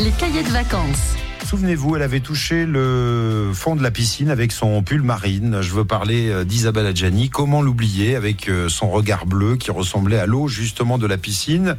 [0.00, 1.14] Les cahiers de vacances.
[1.46, 5.58] Souvenez-vous, elle avait touché le fond de la piscine avec son pull marine.
[5.62, 7.30] Je veux parler euh, d'Isabelle Adjani.
[7.30, 11.76] Comment l'oublier avec euh, son regard bleu qui ressemblait à l'eau justement de la piscine?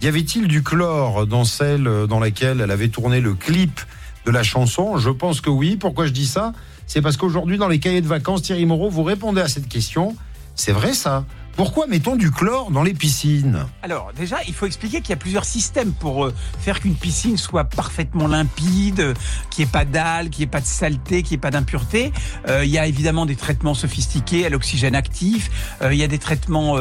[0.00, 3.82] Y avait-il du chlore dans celle euh, dans laquelle elle avait tourné le clip
[4.24, 4.96] de la chanson?
[4.96, 5.76] Je pense que oui.
[5.76, 6.54] Pourquoi je dis ça?
[6.86, 10.16] C'est parce qu'aujourd'hui, dans les cahiers de vacances, Thierry Moreau, vous répondez à cette question.
[10.54, 11.26] C'est vrai ça?
[11.56, 15.16] Pourquoi mettons du chlore dans les piscines Alors déjà, il faut expliquer qu'il y a
[15.16, 19.14] plusieurs systèmes pour euh, faire qu'une piscine soit parfaitement limpide, euh,
[19.50, 21.52] qu'il n'y ait pas d'algues, qu'il n'y ait pas de saleté, qu'il n'y ait pas
[21.52, 22.12] d'impureté.
[22.48, 25.50] Euh, il y a évidemment des traitements sophistiqués à l'oxygène actif.
[25.88, 26.76] il y a des traitements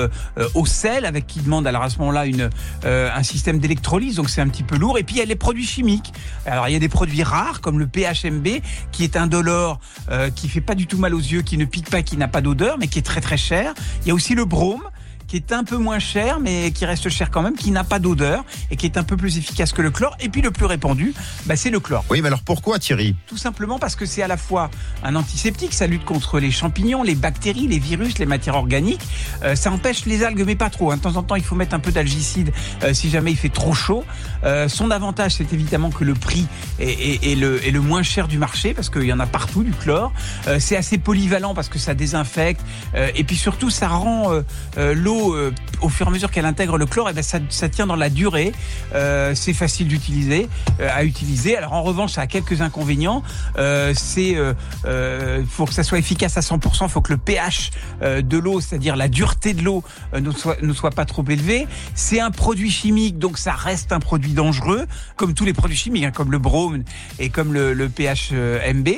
[0.54, 2.26] au sel avec qui demandent alors à ce moment-là
[2.84, 4.98] un système d'électrolyse, donc c'est un petit peu lourd.
[4.98, 6.14] Et puis il y a les produits chimiques.
[6.46, 8.48] Alors il y a des produits rares comme le PHMB
[8.92, 9.80] qui est indolore,
[10.36, 12.42] qui fait pas du tout mal aux yeux, qui ne pique pas, qui n'a pas
[12.42, 13.74] d'odeur, mais qui est très très cher.
[14.02, 14.93] Il y a aussi le brome
[15.34, 17.98] qui est un peu moins cher, mais qui reste cher quand même, qui n'a pas
[17.98, 20.16] d'odeur et qui est un peu plus efficace que le chlore.
[20.20, 21.16] Et puis le plus répandu,
[21.48, 22.06] bah, c'est le chlore.
[22.12, 23.16] Oui, mais alors pourquoi Thierry?
[23.26, 24.70] Tout simplement parce que c'est à la fois
[25.04, 29.02] un antiseptique, ça lutte contre les champignons, les bactéries, les virus, les matières organiques.
[29.42, 30.92] Euh, ça empêche les algues, mais pas trop.
[30.92, 30.98] Hein.
[30.98, 33.50] De temps en temps, il faut mettre un peu d'algicide euh, si jamais il fait
[33.50, 34.04] trop chaud.
[34.44, 36.46] Euh, son avantage, c'est évidemment que le prix
[36.78, 39.72] est, le, est, le, moins cher du marché parce qu'il y en a partout du
[39.72, 40.14] chlore.
[40.60, 42.62] c'est assez polyvalent parce que ça désinfecte
[43.16, 44.32] et puis surtout ça rend
[44.78, 47.40] l'eau euh, au fur et à mesure qu'elle intègre le chlore, et eh ben ça,
[47.50, 48.52] ça, tient dans la durée.
[48.94, 50.48] Euh, c'est facile d'utiliser,
[50.80, 51.58] euh, à utiliser.
[51.58, 53.24] Alors en revanche, ça a quelques inconvénients.
[53.94, 54.36] c'est
[55.50, 56.84] faut que ça soit efficace à 100%.
[56.84, 60.74] Il faut que le pH de l'eau, c'est-à-dire la dureté de l'eau, ne soit ne
[60.74, 61.68] soit pas trop élevé.
[61.96, 66.06] C'est un produit chimique, donc ça reste un produit dangereux, comme tous les produits chimiques,
[66.06, 66.84] hein, comme le brome
[67.20, 68.90] et comme le, le PHMB.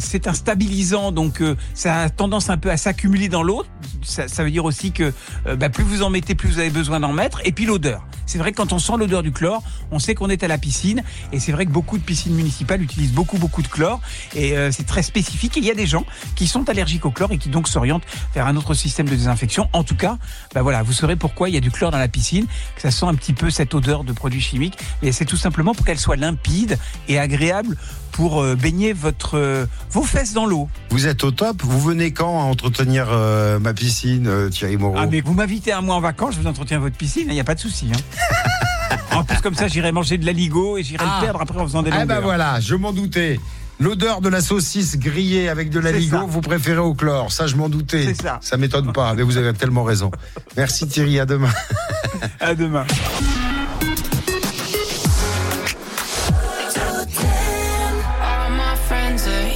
[0.00, 1.42] c'est un stabilisant, donc
[1.74, 3.64] ça a tendance un peu à s'accumuler dans l'eau.
[4.02, 5.12] Ça, veut dire aussi que
[5.46, 7.40] euh, bah, plus vous en mettez, plus vous avez besoin d'en mettre.
[7.44, 8.04] Et puis l'odeur.
[8.26, 10.56] C'est vrai que quand on sent l'odeur du chlore, on sait qu'on est à la
[10.56, 11.02] piscine.
[11.32, 14.00] Et c'est vrai que beaucoup de piscines municipales utilisent beaucoup, beaucoup de chlore.
[14.34, 15.56] Et euh, c'est très spécifique.
[15.56, 16.04] Et il y a des gens
[16.36, 18.04] qui sont allergiques au chlore et qui donc s'orientent
[18.34, 19.68] vers un autre système de désinfection.
[19.72, 20.18] En tout cas,
[20.54, 22.90] bah voilà, vous saurez pourquoi il y a du chlore dans la piscine, que ça
[22.90, 24.78] sent un petit peu cette odeur de produits chimiques.
[25.02, 27.76] Et c'est tout simplement pour qu'elle soit limpide et agréable
[28.12, 30.68] pour euh, baigner votre, vos fesses dans l'eau.
[30.90, 31.62] Vous êtes au top.
[31.62, 33.08] Vous venez quand à entretenir
[33.60, 36.78] ma piscine, Thierry Moreau Ah mais vous m'invitez un mois en vacances, je vous entretiens
[36.78, 37.90] votre piscine, il n'y a pas de souci.
[37.92, 38.96] Hein.
[39.16, 41.20] en plus comme ça, j'irai manger de l'aligot et j'irai le ah.
[41.20, 43.38] perdre après en faisant des Ah ben voilà, je m'en doutais.
[43.80, 47.32] L'odeur de la saucisse grillée avec de l'aligot, vous préférez au chlore.
[47.32, 48.04] Ça, je m'en doutais.
[48.04, 48.38] C'est ça.
[48.42, 50.10] Ça m'étonne pas, mais vous avez tellement raison.
[50.56, 51.48] Merci Thierry, à demain.
[52.40, 52.84] à demain.